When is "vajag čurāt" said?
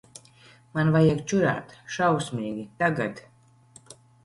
0.95-1.77